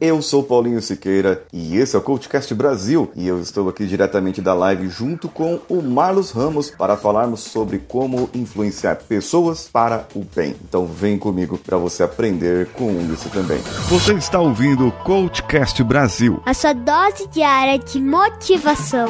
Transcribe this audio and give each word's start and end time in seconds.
Eu 0.00 0.20
sou 0.20 0.42
Paulinho 0.42 0.82
Siqueira 0.82 1.42
e 1.52 1.76
esse 1.76 1.96
é 1.96 1.98
o 1.98 2.02
CoachCast 2.02 2.54
Brasil 2.54 3.10
e 3.16 3.26
eu 3.26 3.40
estou 3.40 3.68
aqui 3.68 3.86
diretamente 3.86 4.42
da 4.42 4.52
live 4.52 4.88
junto 4.88 5.28
com 5.28 5.58
o 5.68 5.80
Marlos 5.80 6.30
Ramos 6.32 6.70
para 6.70 6.96
falarmos 6.96 7.40
sobre 7.40 7.78
como 7.78 8.28
influenciar 8.34 8.96
pessoas 8.96 9.68
para 9.72 10.06
o 10.14 10.22
bem. 10.34 10.54
Então 10.68 10.86
vem 10.86 11.18
comigo 11.18 11.56
para 11.56 11.78
você 11.78 12.02
aprender 12.02 12.66
com 12.72 12.90
isso 13.12 13.30
também. 13.30 13.58
Você 13.88 14.12
está 14.14 14.38
ouvindo 14.38 14.88
o 14.88 14.92
CoachCast 14.92 15.82
Brasil, 15.82 16.42
a 16.44 16.52
sua 16.52 16.74
dose 16.74 17.26
diária 17.28 17.78
de 17.78 18.00
motivação. 18.00 19.08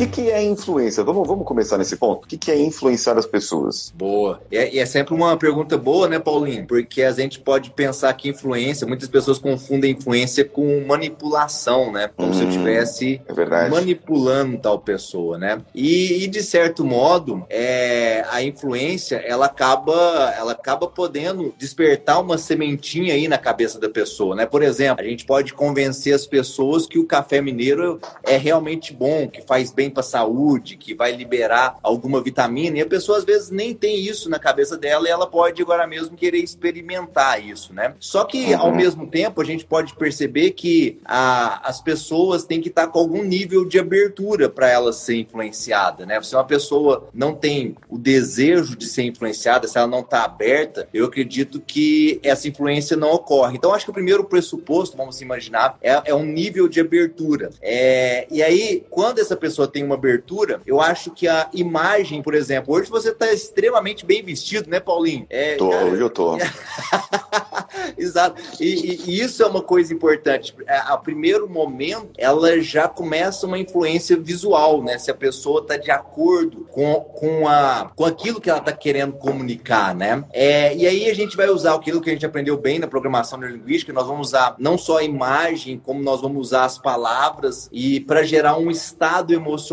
Que, 0.00 0.22
que 0.22 0.30
é 0.30 0.42
influência? 0.42 1.04
Vamos, 1.04 1.26
vamos 1.26 1.46
começar 1.46 1.76
nesse 1.76 1.96
ponto. 1.96 2.24
O 2.24 2.26
que, 2.26 2.38
que 2.38 2.50
é 2.50 2.58
influenciar 2.58 3.18
as 3.18 3.26
pessoas? 3.26 3.92
Boa. 3.94 4.40
E 4.50 4.56
é, 4.56 4.78
é, 4.78 4.86
sempre 4.86 5.14
uma 5.14 5.36
pergunta 5.36 5.76
boa, 5.76 6.08
né, 6.08 6.18
Paulinho? 6.18 6.66
Porque 6.66 7.02
a 7.02 7.12
gente 7.12 7.38
pode 7.40 7.70
pensar 7.70 8.12
que 8.14 8.28
influência, 8.28 8.86
muitas 8.86 9.08
pessoas 9.08 9.38
confundem 9.38 9.92
influência 9.92 10.44
com 10.44 10.84
manipulação, 10.86 11.92
né? 11.92 12.10
Como 12.16 12.30
hum, 12.30 12.34
se 12.34 12.42
eu 12.42 12.48
estivesse 12.48 13.20
é 13.28 13.68
manipulando 13.68 14.56
tal 14.58 14.78
pessoa, 14.78 15.36
né? 15.36 15.60
E, 15.74 16.24
e, 16.24 16.26
de 16.26 16.42
certo 16.42 16.84
modo, 16.84 17.44
é, 17.50 18.24
a 18.30 18.42
influência, 18.42 19.16
ela 19.16 19.46
acaba, 19.46 20.34
ela 20.36 20.52
acaba 20.52 20.86
podendo 20.86 21.54
despertar 21.58 22.20
uma 22.20 22.38
sementinha 22.38 23.14
aí 23.14 23.28
na 23.28 23.38
cabeça 23.38 23.78
da 23.78 23.88
pessoa, 23.88 24.34
né? 24.34 24.46
Por 24.46 24.62
exemplo, 24.62 25.04
a 25.04 25.08
gente 25.08 25.26
pode 25.26 25.52
convencer 25.52 26.14
as 26.14 26.26
pessoas 26.26 26.86
que 26.86 26.98
o 26.98 27.06
café 27.06 27.40
mineiro 27.40 28.00
é 28.22 28.36
realmente 28.36 28.94
bom, 28.94 29.28
que 29.28 29.42
faz 29.42 29.70
bem 29.70 29.89
para 29.90 30.00
a 30.00 30.04
saúde, 30.04 30.76
que 30.76 30.94
vai 30.94 31.12
liberar 31.12 31.78
alguma 31.82 32.20
vitamina, 32.20 32.78
e 32.78 32.80
a 32.80 32.86
pessoa 32.86 33.18
às 33.18 33.24
vezes 33.24 33.50
nem 33.50 33.74
tem 33.74 34.00
isso 34.00 34.28
na 34.28 34.38
cabeça 34.38 34.76
dela 34.76 35.08
e 35.08 35.10
ela 35.10 35.26
pode 35.26 35.60
agora 35.60 35.86
mesmo 35.86 36.16
querer 36.16 36.38
experimentar 36.38 37.44
isso, 37.44 37.72
né? 37.72 37.94
Só 37.98 38.24
que 38.24 38.54
uhum. 38.54 38.60
ao 38.60 38.74
mesmo 38.74 39.06
tempo 39.06 39.40
a 39.40 39.44
gente 39.44 39.64
pode 39.64 39.94
perceber 39.94 40.52
que 40.52 40.98
a, 41.04 41.68
as 41.68 41.80
pessoas 41.80 42.44
têm 42.44 42.60
que 42.60 42.68
estar 42.68 42.86
com 42.88 42.98
algum 42.98 43.22
nível 43.22 43.64
de 43.64 43.78
abertura 43.78 44.48
para 44.48 44.68
ela 44.68 44.92
ser 44.92 45.16
influenciada, 45.16 46.06
né? 46.06 46.20
Se 46.22 46.34
uma 46.34 46.44
pessoa 46.44 47.08
não 47.12 47.34
tem 47.34 47.76
o 47.88 47.98
desejo 47.98 48.76
de 48.76 48.86
ser 48.86 49.02
influenciada, 49.02 49.66
se 49.66 49.78
ela 49.78 49.86
não 49.86 50.00
está 50.00 50.24
aberta, 50.24 50.88
eu 50.92 51.04
acredito 51.04 51.60
que 51.60 52.20
essa 52.22 52.48
influência 52.48 52.96
não 52.96 53.12
ocorre. 53.12 53.56
Então 53.56 53.72
acho 53.72 53.84
que 53.84 53.90
o 53.90 53.94
primeiro 53.94 54.24
pressuposto, 54.24 54.96
vamos 54.96 55.20
imaginar, 55.20 55.76
é, 55.82 56.02
é 56.06 56.14
um 56.14 56.24
nível 56.24 56.68
de 56.68 56.80
abertura. 56.80 57.50
É, 57.60 58.26
e 58.30 58.42
aí, 58.42 58.84
quando 58.90 59.18
essa 59.18 59.36
pessoa 59.36 59.68
tem 59.68 59.79
tem 59.80 59.84
uma 59.84 59.94
abertura, 59.94 60.60
eu 60.66 60.78
acho 60.80 61.10
que 61.10 61.26
a 61.26 61.48
imagem, 61.54 62.22
por 62.22 62.34
exemplo, 62.34 62.74
hoje 62.74 62.90
você 62.90 63.10
está 63.10 63.32
extremamente 63.32 64.04
bem 64.04 64.22
vestido, 64.22 64.68
né, 64.68 64.78
Paulinho? 64.78 65.26
É, 65.30 65.56
tô, 65.56 65.70
cara... 65.70 65.86
hoje 65.86 66.02
eu 66.02 66.10
tô. 66.10 66.36
Exato. 67.96 68.42
E, 68.60 69.00
e, 69.06 69.20
isso 69.20 69.42
é 69.42 69.46
uma 69.46 69.62
coisa 69.62 69.94
importante. 69.94 70.54
A, 70.66 70.72
é, 70.72 70.78
a, 70.78 70.96
primeiro 70.98 71.48
momento, 71.48 72.10
ela 72.18 72.60
já 72.60 72.88
começa 72.88 73.46
uma 73.46 73.58
influência 73.58 74.16
visual, 74.18 74.82
né? 74.82 74.98
Se 74.98 75.10
a 75.10 75.14
pessoa 75.14 75.62
está 75.62 75.76
de 75.76 75.90
acordo 75.90 76.66
com, 76.70 76.94
com, 77.00 77.48
a, 77.48 77.90
com 77.94 78.04
aquilo 78.04 78.40
que 78.40 78.50
ela 78.50 78.58
está 78.58 78.72
querendo 78.72 79.14
comunicar, 79.14 79.94
né? 79.94 80.24
É, 80.32 80.76
e 80.76 80.86
aí 80.86 81.10
a 81.10 81.14
gente 81.14 81.36
vai 81.36 81.48
usar 81.48 81.74
aquilo 81.74 82.00
que 82.00 82.10
a 82.10 82.12
gente 82.12 82.26
aprendeu 82.26 82.56
bem 82.56 82.78
na 82.78 82.86
programação 82.86 83.38
neurolinguística, 83.38 83.92
nós 83.92 84.06
vamos 84.06 84.28
usar 84.28 84.56
não 84.58 84.76
só 84.76 84.98
a 84.98 85.04
imagem, 85.04 85.78
como 85.78 86.02
nós 86.02 86.20
vamos 86.20 86.48
usar 86.48 86.64
as 86.64 86.76
palavras 86.76 87.68
e 87.72 88.00
para 88.00 88.22
gerar 88.22 88.58
um 88.58 88.70
estado 88.70 89.32
emocional 89.32 89.69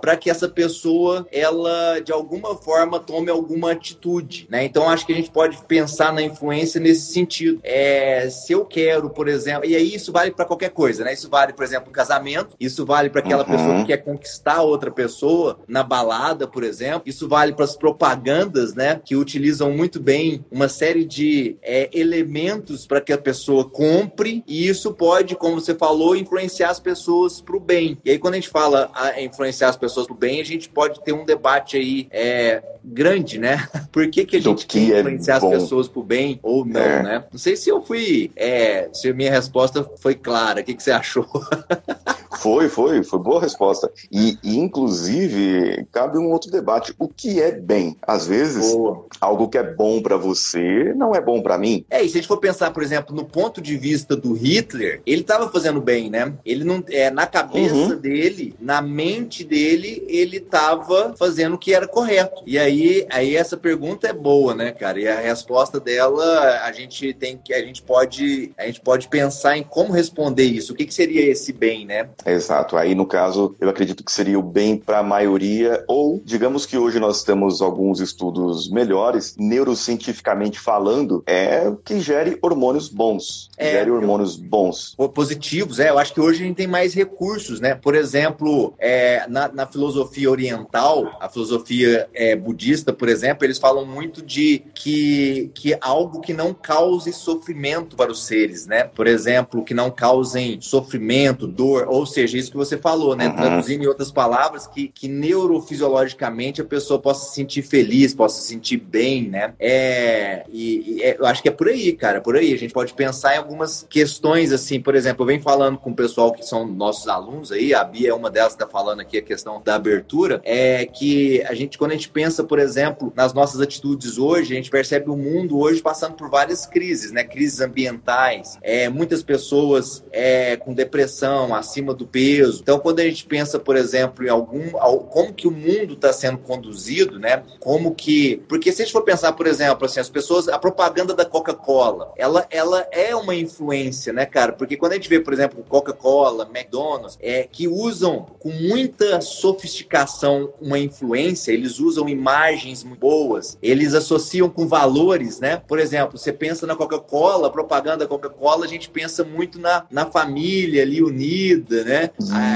para 0.00 0.16
que 0.16 0.30
essa 0.30 0.48
pessoa, 0.48 1.26
ela 1.32 2.00
de 2.00 2.12
alguma 2.12 2.54
forma 2.56 3.00
tome 3.00 3.30
alguma 3.30 3.72
atitude, 3.72 4.46
né? 4.50 4.64
Então 4.64 4.88
acho 4.88 5.06
que 5.06 5.12
a 5.12 5.16
gente 5.16 5.30
pode 5.30 5.56
pensar 5.66 6.12
na 6.12 6.22
influência 6.22 6.80
nesse 6.80 7.12
sentido. 7.12 7.60
É, 7.62 8.28
se 8.30 8.52
eu 8.52 8.64
quero, 8.64 9.10
por 9.10 9.28
exemplo, 9.28 9.68
e 9.68 9.74
aí 9.74 9.94
isso 9.94 10.12
vale 10.12 10.30
para 10.30 10.44
qualquer 10.44 10.70
coisa, 10.70 11.04
né? 11.04 11.12
Isso 11.12 11.28
vale, 11.28 11.52
por 11.52 11.64
exemplo, 11.64 11.90
casamento, 11.92 12.56
isso 12.58 12.84
vale 12.84 13.10
para 13.10 13.20
aquela 13.20 13.44
uhum. 13.44 13.50
pessoa 13.50 13.76
que 13.78 13.86
quer 13.86 13.98
conquistar 13.98 14.62
outra 14.62 14.90
pessoa 14.90 15.58
na 15.66 15.82
balada, 15.82 16.46
por 16.46 16.62
exemplo, 16.62 17.02
isso 17.06 17.28
vale 17.28 17.52
para 17.52 17.64
as 17.64 17.76
propagandas, 17.76 18.74
né? 18.74 19.00
Que 19.04 19.16
utilizam 19.16 19.70
muito 19.72 20.00
bem 20.00 20.44
uma 20.50 20.68
série 20.68 21.04
de 21.04 21.56
é, 21.62 21.90
elementos 21.92 22.86
para 22.86 23.00
que 23.00 23.12
a 23.12 23.18
pessoa 23.18 23.68
compre, 23.68 24.42
e 24.46 24.68
isso 24.68 24.92
pode, 24.92 25.34
como 25.34 25.60
você 25.60 25.74
falou, 25.74 26.16
influenciar 26.16 26.70
as 26.70 26.80
pessoas 26.80 27.40
para 27.40 27.56
o 27.56 27.60
bem. 27.60 27.98
E 28.04 28.10
aí, 28.10 28.18
quando 28.18 28.34
a 28.34 28.36
gente 28.36 28.48
fala 28.48 28.90
a 28.94 29.20
influenciar 29.30 29.68
as 29.68 29.76
pessoas 29.76 30.06
para 30.06 30.14
o 30.14 30.18
bem, 30.18 30.40
a 30.40 30.44
gente 30.44 30.68
pode 30.68 31.02
ter 31.02 31.12
um 31.12 31.24
debate 31.24 31.76
aí 31.76 32.08
é, 32.10 32.62
grande, 32.84 33.38
né? 33.38 33.68
Por 33.90 34.08
que, 34.10 34.24
que 34.24 34.36
a 34.36 34.40
gente 34.40 34.66
que 34.66 34.86
quer 34.86 34.96
é 34.96 35.00
influenciar 35.00 35.34
é 35.34 35.36
as 35.36 35.44
pessoas 35.44 35.88
para 35.88 36.00
o 36.00 36.04
bem 36.04 36.38
ou 36.42 36.64
não, 36.64 36.80
é. 36.80 37.02
né? 37.02 37.24
Não 37.30 37.38
sei 37.38 37.56
se 37.56 37.68
eu 37.68 37.80
fui. 37.80 38.30
É, 38.36 38.88
se 38.92 39.08
a 39.08 39.14
minha 39.14 39.30
resposta 39.30 39.88
foi 39.98 40.14
clara. 40.14 40.60
O 40.60 40.64
que, 40.64 40.74
que 40.74 40.82
você 40.82 40.90
achou? 40.90 41.26
Foi, 42.40 42.70
foi, 42.70 43.04
foi 43.04 43.18
boa 43.18 43.38
resposta. 43.38 43.92
E, 44.10 44.38
e, 44.42 44.58
inclusive, 44.58 45.86
cabe 45.92 46.16
um 46.16 46.30
outro 46.30 46.50
debate. 46.50 46.94
O 46.98 47.06
que 47.06 47.38
é 47.38 47.52
bem? 47.52 47.98
Às 48.00 48.26
vezes, 48.26 48.72
boa. 48.72 49.04
algo 49.20 49.46
que 49.46 49.58
é 49.58 49.62
bom 49.62 50.00
para 50.00 50.16
você 50.16 50.94
não 50.96 51.14
é 51.14 51.20
bom 51.20 51.42
para 51.42 51.58
mim. 51.58 51.84
É, 51.90 52.02
e 52.02 52.08
se 52.08 52.16
a 52.16 52.20
gente 52.20 52.28
for 52.28 52.38
pensar, 52.38 52.70
por 52.70 52.82
exemplo, 52.82 53.14
no 53.14 53.26
ponto 53.26 53.60
de 53.60 53.76
vista 53.76 54.16
do 54.16 54.32
Hitler, 54.32 55.02
ele 55.04 55.20
estava 55.20 55.50
fazendo 55.50 55.82
bem, 55.82 56.08
né? 56.08 56.32
Ele 56.42 56.64
não. 56.64 56.82
É, 56.88 57.10
na 57.10 57.26
cabeça 57.26 57.74
uhum. 57.74 57.96
dele, 57.96 58.54
na 58.58 58.80
mente 58.80 59.44
dele, 59.44 60.02
ele 60.08 60.38
estava 60.38 61.14
fazendo 61.18 61.56
o 61.56 61.58
que 61.58 61.74
era 61.74 61.86
correto. 61.86 62.42
E 62.46 62.58
aí, 62.58 63.06
aí 63.10 63.36
essa 63.36 63.56
pergunta 63.56 64.08
é 64.08 64.14
boa, 64.14 64.54
né, 64.54 64.72
cara? 64.72 64.98
E 64.98 65.06
a 65.06 65.20
resposta 65.20 65.78
dela, 65.78 66.62
a 66.64 66.72
gente 66.72 67.12
tem 67.12 67.36
que. 67.36 67.52
A 67.52 67.60
gente 67.60 67.82
pode, 67.82 68.52
a 68.56 68.64
gente 68.64 68.80
pode 68.80 69.08
pensar 69.08 69.58
em 69.58 69.62
como 69.62 69.92
responder 69.92 70.44
isso. 70.44 70.72
O 70.72 70.76
que, 70.76 70.86
que 70.86 70.94
seria 70.94 71.20
esse 71.30 71.52
bem, 71.52 71.84
né? 71.84 72.08
Exato. 72.32 72.76
Aí, 72.76 72.94
no 72.94 73.06
caso, 73.06 73.54
eu 73.60 73.68
acredito 73.68 74.04
que 74.04 74.12
seria 74.12 74.38
o 74.38 74.42
bem 74.42 74.76
para 74.76 74.98
a 74.98 75.02
maioria, 75.02 75.84
ou 75.88 76.20
digamos 76.24 76.66
que 76.66 76.76
hoje 76.76 76.98
nós 76.98 77.22
temos 77.22 77.60
alguns 77.60 78.00
estudos 78.00 78.70
melhores, 78.70 79.36
neurocientificamente 79.38 80.58
falando, 80.58 81.22
é 81.26 81.72
que 81.84 82.00
gere 82.00 82.38
hormônios 82.42 82.88
bons. 82.88 83.50
É, 83.56 83.72
gere 83.72 83.90
hormônios 83.90 84.38
eu... 84.38 84.48
bons. 84.48 84.96
Positivos, 85.14 85.78
é. 85.78 85.90
Eu 85.90 85.98
acho 85.98 86.14
que 86.14 86.20
hoje 86.20 86.42
a 86.42 86.46
gente 86.46 86.56
tem 86.56 86.66
mais 86.66 86.94
recursos, 86.94 87.60
né? 87.60 87.74
Por 87.74 87.94
exemplo, 87.94 88.74
é, 88.78 89.26
na, 89.28 89.48
na 89.48 89.66
filosofia 89.66 90.30
oriental, 90.30 91.16
a 91.20 91.28
filosofia 91.28 92.08
é, 92.14 92.36
budista, 92.36 92.92
por 92.92 93.08
exemplo, 93.08 93.44
eles 93.44 93.58
falam 93.58 93.84
muito 93.84 94.22
de 94.22 94.62
que, 94.74 95.50
que 95.54 95.76
algo 95.80 96.20
que 96.20 96.32
não 96.32 96.54
cause 96.54 97.12
sofrimento 97.12 97.96
para 97.96 98.10
os 98.10 98.24
seres, 98.24 98.66
né? 98.66 98.84
Por 98.84 99.06
exemplo, 99.06 99.64
que 99.64 99.74
não 99.74 99.90
causem 99.90 100.60
sofrimento, 100.60 101.46
dor, 101.46 101.86
ou 101.88 102.06
seja, 102.10 102.36
isso 102.36 102.50
que 102.50 102.56
você 102.56 102.76
falou, 102.76 103.16
né? 103.16 103.28
Uhum. 103.28 103.36
Traduzindo 103.36 103.84
em 103.84 103.86
outras 103.86 104.12
palavras, 104.12 104.66
que, 104.66 104.88
que 104.88 105.08
neurofisiologicamente 105.08 106.60
a 106.60 106.64
pessoa 106.64 107.00
possa 107.00 107.28
se 107.28 107.34
sentir 107.34 107.62
feliz, 107.62 108.14
possa 108.14 108.40
se 108.40 108.48
sentir 108.48 108.76
bem, 108.76 109.28
né? 109.28 109.54
É, 109.58 110.44
e, 110.50 110.96
e 110.96 111.02
é, 111.02 111.16
eu 111.18 111.26
acho 111.26 111.42
que 111.42 111.48
é 111.48 111.52
por 111.52 111.68
aí, 111.68 111.92
cara, 111.92 112.20
por 112.20 112.36
aí. 112.36 112.52
A 112.52 112.58
gente 112.58 112.74
pode 112.74 112.92
pensar 112.92 113.34
em 113.34 113.38
algumas 113.38 113.86
questões, 113.88 114.52
assim, 114.52 114.80
por 114.80 114.94
exemplo, 114.94 115.22
eu 115.22 115.26
venho 115.26 115.42
falando 115.42 115.78
com 115.78 115.90
o 115.90 115.94
pessoal 115.94 116.32
que 116.32 116.44
são 116.44 116.66
nossos 116.66 117.08
alunos 117.08 117.52
aí, 117.52 117.72
a 117.72 117.84
Bia 117.84 118.10
é 118.10 118.14
uma 118.14 118.30
delas 118.30 118.54
que 118.54 118.62
está 118.62 118.70
falando 118.70 119.00
aqui 119.00 119.18
a 119.18 119.22
questão 119.22 119.62
da 119.64 119.74
abertura, 119.74 120.40
é 120.44 120.86
que 120.86 121.42
a 121.42 121.54
gente, 121.54 121.78
quando 121.78 121.92
a 121.92 121.94
gente 121.94 122.08
pensa, 122.08 122.44
por 122.44 122.58
exemplo, 122.58 123.12
nas 123.14 123.32
nossas 123.32 123.60
atitudes 123.60 124.18
hoje, 124.18 124.52
a 124.52 124.56
gente 124.56 124.70
percebe 124.70 125.10
o 125.10 125.16
mundo 125.16 125.58
hoje 125.58 125.80
passando 125.80 126.14
por 126.14 126.28
várias 126.28 126.66
crises, 126.66 127.12
né? 127.12 127.24
Crises 127.24 127.60
ambientais, 127.60 128.58
é, 128.62 128.88
muitas 128.88 129.22
pessoas 129.22 130.04
é, 130.12 130.56
com 130.56 130.74
depressão, 130.74 131.54
acima 131.54 131.94
do 131.94 131.99
peso. 132.06 132.60
Então, 132.62 132.78
quando 132.78 133.00
a 133.00 133.04
gente 133.04 133.24
pensa, 133.24 133.58
por 133.58 133.76
exemplo, 133.76 134.24
em 134.24 134.28
algum 134.28 134.70
como 135.10 135.32
que 135.32 135.46
o 135.46 135.50
mundo 135.50 135.94
está 135.94 136.12
sendo 136.12 136.38
conduzido, 136.38 137.18
né? 137.18 137.42
Como 137.58 137.94
que, 137.94 138.42
porque 138.48 138.72
se 138.72 138.82
a 138.82 138.84
gente 138.84 138.92
for 138.92 139.02
pensar, 139.02 139.32
por 139.32 139.46
exemplo, 139.46 139.84
assim, 139.84 140.00
as 140.00 140.08
pessoas, 140.08 140.48
a 140.48 140.58
propaganda 140.58 141.14
da 141.14 141.24
Coca-Cola, 141.24 142.12
ela, 142.16 142.46
ela 142.50 142.86
é 142.90 143.14
uma 143.14 143.34
influência, 143.34 144.12
né, 144.12 144.26
cara? 144.26 144.52
Porque 144.52 144.76
quando 144.76 144.92
a 144.92 144.94
gente 144.96 145.08
vê, 145.08 145.20
por 145.20 145.32
exemplo, 145.32 145.64
Coca-Cola, 145.68 146.48
McDonald's, 146.52 147.18
é 147.20 147.48
que 147.50 147.68
usam 147.68 148.26
com 148.38 148.50
muita 148.50 149.20
sofisticação 149.20 150.52
uma 150.60 150.78
influência, 150.78 151.52
eles 151.52 151.78
usam 151.78 152.08
imagens 152.08 152.84
muito 152.84 153.00
boas, 153.00 153.58
eles 153.62 153.94
associam 153.94 154.48
com 154.48 154.66
valores, 154.66 155.40
né? 155.40 155.62
Por 155.66 155.78
exemplo, 155.78 156.18
você 156.18 156.32
pensa 156.32 156.66
na 156.66 156.76
Coca-Cola, 156.76 157.50
propaganda 157.50 157.98
da 157.98 158.06
Coca-Cola, 158.06 158.64
a 158.64 158.68
gente 158.68 158.90
pensa 158.90 159.24
muito 159.24 159.58
na, 159.58 159.86
na 159.90 160.06
família 160.06 160.82
ali 160.82 161.02
unida, 161.02 161.84
né? 161.84 161.89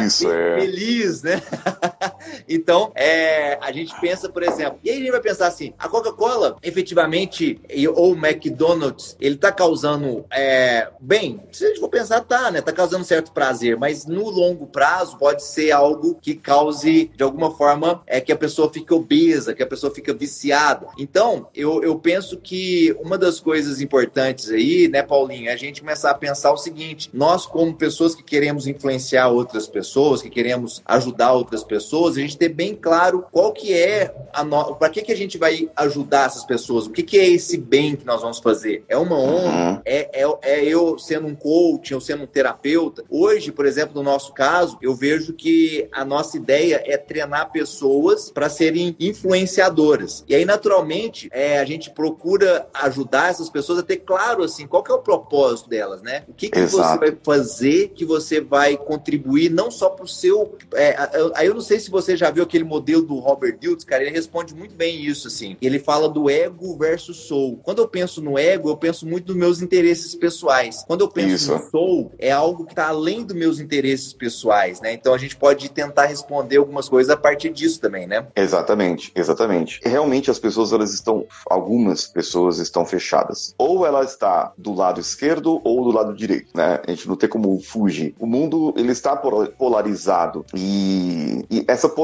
Isso, 0.04 0.28
ah, 0.28 0.34
é. 0.34 0.60
Feliz, 0.60 1.22
né? 1.22 1.42
então, 2.48 2.92
é, 2.94 3.58
a 3.60 3.72
gente 3.72 3.98
pensa, 4.00 4.28
por 4.28 4.42
exemplo, 4.42 4.78
e 4.82 4.90
aí 4.90 4.96
a 4.96 5.00
gente 5.00 5.10
vai 5.10 5.20
pensar 5.20 5.46
assim: 5.46 5.72
a 5.78 5.88
Coca-Cola, 5.88 6.56
efetivamente, 6.62 7.60
ou 7.94 8.12
o 8.12 8.26
McDonald's, 8.26 9.16
ele 9.20 9.36
tá 9.36 9.52
causando, 9.52 10.24
é, 10.30 10.88
bem, 11.00 11.40
se 11.52 11.64
a 11.64 11.68
gente 11.68 11.80
for 11.80 11.88
pensar, 11.88 12.20
tá, 12.22 12.50
né? 12.50 12.60
Tá 12.60 12.72
causando 12.72 13.04
certo 13.04 13.32
prazer, 13.32 13.76
mas 13.76 14.06
no 14.06 14.28
longo 14.30 14.66
prazo 14.66 15.16
pode 15.18 15.42
ser 15.42 15.70
algo 15.72 16.16
que 16.20 16.34
cause, 16.34 17.10
de 17.14 17.22
alguma 17.22 17.50
forma, 17.56 18.02
é 18.06 18.20
que 18.20 18.32
a 18.32 18.36
pessoa 18.36 18.72
fique 18.72 18.92
obesa, 18.92 19.54
que 19.54 19.62
a 19.62 19.66
pessoa 19.66 19.94
fica 19.94 20.12
viciada. 20.12 20.86
Então, 20.98 21.48
eu, 21.54 21.82
eu 21.82 21.98
penso 21.98 22.38
que 22.38 22.94
uma 23.00 23.18
das 23.18 23.40
coisas 23.40 23.80
importantes 23.80 24.50
aí, 24.50 24.88
né, 24.88 25.02
Paulinho, 25.02 25.48
é 25.48 25.52
a 25.52 25.56
gente 25.56 25.80
começar 25.80 26.10
a 26.10 26.14
pensar 26.14 26.52
o 26.52 26.56
seguinte: 26.56 27.10
nós, 27.12 27.46
como 27.46 27.74
pessoas 27.74 28.14
que 28.14 28.22
queremos 28.22 28.66
influenciar 28.66 29.28
outras 29.28 29.66
pessoas, 29.66 30.22
que 30.22 30.30
queremos 30.30 30.82
ajudar 30.84 31.32
outras 31.32 31.64
pessoas, 31.64 32.16
a 32.16 32.20
gente 32.24 32.38
ter 32.38 32.48
bem 32.48 32.74
claro 32.74 33.26
qual 33.30 33.52
que 33.52 33.72
é 33.72 34.14
a 34.32 34.44
no... 34.44 34.74
para 34.76 34.88
que, 34.90 35.02
que 35.02 35.12
a 35.12 35.16
gente 35.16 35.38
vai 35.38 35.68
ajudar 35.76 36.26
essas 36.26 36.44
pessoas, 36.44 36.86
o 36.86 36.90
que, 36.90 37.02
que 37.02 37.18
é 37.18 37.28
esse 37.28 37.56
bem 37.56 37.96
que 37.96 38.04
nós 38.04 38.22
vamos 38.22 38.38
fazer. 38.38 38.84
É 38.88 38.96
uma 38.96 39.18
honra, 39.18 39.70
uhum. 39.72 39.80
é, 39.84 40.22
é, 40.22 40.38
é 40.42 40.64
eu 40.64 40.98
sendo 40.98 41.26
um 41.26 41.34
coach, 41.34 41.94
ou 41.94 42.00
sendo 42.00 42.24
um 42.24 42.26
terapeuta. 42.26 43.04
Hoje, 43.08 43.52
por 43.52 43.66
exemplo, 43.66 43.94
no 43.94 44.02
nosso 44.02 44.32
caso, 44.32 44.78
eu 44.80 44.94
vejo 44.94 45.32
que 45.32 45.88
a 45.92 46.04
nossa 46.04 46.36
ideia 46.36 46.82
é 46.84 46.96
treinar 46.96 47.52
pessoas 47.52 48.30
para 48.30 48.48
serem 48.48 48.96
influenciadoras. 48.98 50.24
E 50.28 50.34
aí, 50.34 50.44
naturalmente, 50.44 51.28
é, 51.32 51.58
a 51.58 51.64
gente 51.64 51.90
procura 51.90 52.66
ajudar 52.74 53.30
essas 53.30 53.50
pessoas 53.50 53.78
a 53.78 53.82
ter 53.82 53.98
claro 53.98 54.42
assim 54.42 54.66
qual 54.66 54.82
que 54.82 54.90
é 54.90 54.94
o 54.94 54.98
propósito 54.98 55.68
delas, 55.68 56.02
né? 56.02 56.24
O 56.28 56.32
que, 56.32 56.48
que 56.48 56.60
você 56.66 56.98
vai 56.98 57.16
fazer 57.22 57.88
que 57.94 58.04
você 58.04 58.40
vai 58.40 58.76
contribuir 58.76 59.50
não 59.50 59.70
só 59.70 59.88
para 59.88 60.04
o 60.04 60.08
seu. 60.08 60.56
É, 60.74 60.96
aí 61.34 61.46
eu 61.46 61.54
não 61.54 61.60
sei 61.60 61.78
se 61.78 61.90
você 61.90 62.13
já 62.16 62.30
viu 62.30 62.42
aquele 62.42 62.64
modelo 62.64 63.02
do 63.02 63.18
Robert 63.18 63.58
Diltz, 63.58 63.84
cara, 63.84 64.02
ele 64.02 64.10
responde 64.10 64.54
muito 64.54 64.74
bem 64.74 65.04
isso, 65.04 65.28
assim. 65.28 65.56
Ele 65.60 65.78
fala 65.78 66.08
do 66.08 66.30
ego 66.30 66.76
versus 66.76 67.16
soul. 67.16 67.60
Quando 67.62 67.80
eu 67.80 67.88
penso 67.88 68.22
no 68.22 68.38
ego, 68.38 68.68
eu 68.68 68.76
penso 68.76 69.06
muito 69.06 69.28
nos 69.28 69.36
meus 69.36 69.62
interesses 69.62 70.14
pessoais. 70.14 70.84
Quando 70.86 71.02
eu 71.02 71.08
penso 71.08 71.34
isso. 71.34 71.52
no 71.52 71.70
soul, 71.70 72.12
é 72.18 72.30
algo 72.30 72.64
que 72.64 72.72
está 72.72 72.88
além 72.88 73.24
dos 73.24 73.36
meus 73.36 73.60
interesses 73.60 74.12
pessoais, 74.12 74.80
né? 74.80 74.92
Então 74.92 75.14
a 75.14 75.18
gente 75.18 75.36
pode 75.36 75.68
tentar 75.70 76.06
responder 76.06 76.56
algumas 76.56 76.88
coisas 76.88 77.10
a 77.10 77.16
partir 77.16 77.50
disso 77.50 77.80
também, 77.80 78.06
né? 78.06 78.26
Exatamente, 78.36 79.12
exatamente. 79.14 79.80
Realmente 79.84 80.30
as 80.30 80.38
pessoas, 80.38 80.72
elas 80.72 80.92
estão, 80.92 81.26
algumas 81.46 82.06
pessoas 82.06 82.58
estão 82.58 82.84
fechadas. 82.84 83.54
Ou 83.58 83.86
ela 83.86 84.04
está 84.04 84.52
do 84.56 84.72
lado 84.72 85.00
esquerdo 85.00 85.60
ou 85.64 85.84
do 85.84 85.90
lado 85.90 86.14
direito, 86.14 86.48
né? 86.54 86.80
A 86.86 86.90
gente 86.90 87.08
não 87.08 87.16
tem 87.16 87.28
como 87.28 87.58
fugir. 87.60 88.14
O 88.18 88.26
mundo, 88.26 88.74
ele 88.76 88.92
está 88.92 89.16
polarizado 89.16 90.44
e, 90.54 91.44
e 91.50 91.64
essa 91.68 91.88
polarização, 91.88 92.03